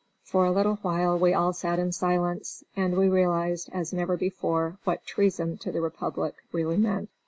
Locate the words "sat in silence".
1.53-2.63